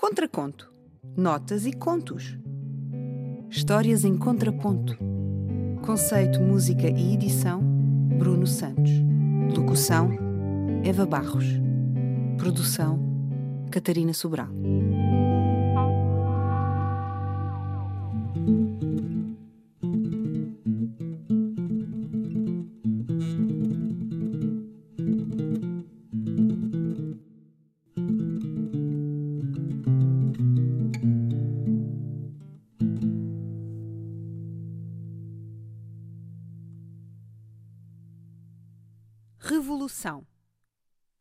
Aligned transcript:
Contraconto. 0.00 0.72
Notas 1.16 1.66
e 1.66 1.72
contos. 1.72 2.38
Histórias 3.50 4.04
em 4.04 4.16
contraponto. 4.16 4.96
Conceito, 5.84 6.40
música 6.40 6.88
e 6.88 7.14
edição: 7.14 7.60
Bruno 8.16 8.46
Santos. 8.46 8.92
Locução: 9.56 10.10
Eva 10.84 11.04
Barros. 11.04 11.46
Produção: 12.36 13.00
Catarina 13.72 14.14
Sobral. 14.14 14.46
Revolução 39.50 40.26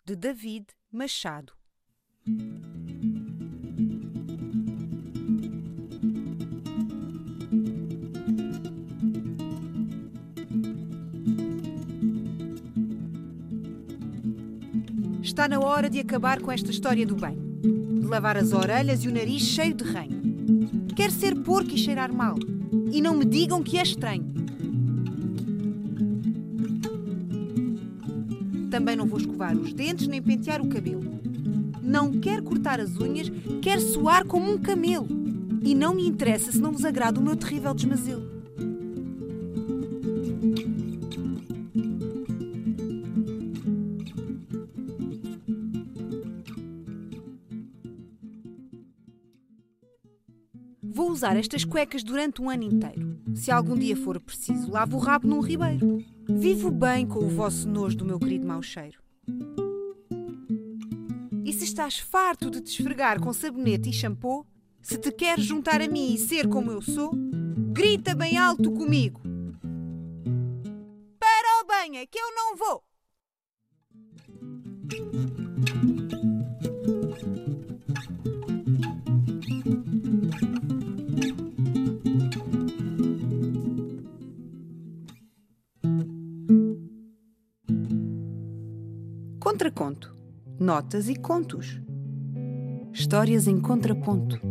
de 0.04 0.14
David 0.14 0.66
Machado. 0.92 1.54
Está 15.24 15.48
na 15.48 15.62
hora 15.62 15.90
de 15.90 16.02
acabar 16.02 16.42
com 16.42 16.52
esta 16.52 16.70
história 16.70 17.06
do 17.06 17.16
bem, 17.16 17.38
de 17.62 18.06
lavar 18.08 18.36
as 18.36 18.52
orelhas 18.52 19.06
e 19.06 19.08
o 19.08 19.14
nariz 19.14 19.44
cheio 19.44 19.74
de 19.74 19.86
ranho. 19.86 20.22
Quer 20.98 21.12
ser 21.12 21.34
porco 21.44 21.72
e 21.72 21.78
cheirar 21.78 22.14
mal, 22.14 22.36
e 22.92 23.00
não 23.00 23.16
me 23.16 23.24
digam 23.24 23.64
que 23.64 23.78
é 23.78 23.84
estranho. 23.84 24.47
Também 28.70 28.96
não 28.96 29.06
vou 29.06 29.20
escovar 29.20 29.56
os 29.56 29.74
dentes 29.74 30.08
nem 30.08 30.22
pentear 30.22 30.62
o 30.62 30.68
cabelo. 30.68 31.04
Não 31.82 32.12
quer 32.20 32.42
cortar 32.42 32.80
as 32.80 33.00
unhas, 33.00 33.32
quer 33.62 33.80
soar 33.80 34.26
como 34.26 34.52
um 34.52 34.58
camelo. 34.58 35.08
E 35.64 35.74
não 35.74 35.96
me 35.96 36.08
interessa 36.08 36.52
se 36.52 36.60
não 36.60 36.72
vos 36.72 36.86
agrada 36.86 37.20
o 37.20 37.24
meu 37.24 37.36
terrível 37.36 37.74
desmazelo. 37.74 38.38
Vou 50.82 51.12
usar 51.12 51.38
estas 51.38 51.64
cuecas 51.64 52.04
durante 52.04 52.42
um 52.42 52.50
ano 52.50 52.64
inteiro. 52.64 53.20
Se 53.36 53.52
algum 53.52 53.78
dia 53.78 53.96
for 53.96 54.20
preciso, 54.20 54.72
lavo 54.72 54.98
o 54.98 55.00
rabo 55.00 55.28
num 55.28 55.42
ribeiro. 55.42 56.04
Vivo 56.30 56.70
bem 56.70 57.08
com 57.08 57.20
o 57.20 57.30
vosso 57.30 57.70
nojo 57.70 57.98
do 57.98 58.06
meu 58.06 58.20
querido 58.20 58.46
mau 58.46 58.62
cheiro. 58.62 59.02
E 61.46 61.54
se 61.54 61.64
estás 61.64 62.00
farto 62.00 62.52
de 62.52 62.62
te 62.62 62.72
esfregar 62.72 63.22
com 63.22 63.32
sabonete 63.32 63.90
e 63.90 63.94
shampoo, 63.94 64.46
se 64.82 64.98
te 64.98 65.12
queres 65.12 65.46
juntar 65.46 65.82
a 65.82 65.88
mim 65.88 66.14
e 66.14 66.18
ser 66.18 66.48
como 66.50 66.72
eu 66.72 66.82
sou, 66.82 67.12
grita 67.72 68.14
bem 68.14 68.38
alto 68.38 68.72
comigo. 68.72 69.22
Para 71.18 71.64
o 71.64 71.68
banho, 71.68 71.96
é 71.96 72.06
que 72.06 72.20
eu 72.20 72.36
não 72.36 72.58
vou! 72.58 72.87
Contraconto. 89.48 90.14
Notas 90.60 91.08
e 91.08 91.16
contos. 91.16 91.82
Histórias 92.92 93.48
em 93.48 93.58
contraponto. 93.62 94.42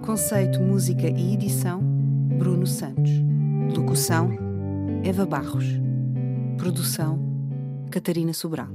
Conceito, 0.00 0.62
música 0.62 1.06
e 1.06 1.34
edição: 1.34 1.82
Bruno 2.38 2.66
Santos. 2.66 3.10
Locução: 3.76 4.30
Eva 5.04 5.26
Barros. 5.26 5.66
Produção: 6.56 7.18
Catarina 7.90 8.32
Sobral. 8.32 8.68